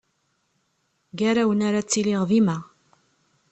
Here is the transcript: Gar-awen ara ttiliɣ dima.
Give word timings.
Gar-awen 1.19 1.61
ara 1.67 1.81
ttiliɣ 1.85 2.21
dima. 2.29 2.57